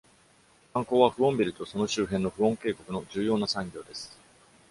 [0.73, 4.17] 観光は、フオンビルとその周辺のフオン渓谷の重要な産業です。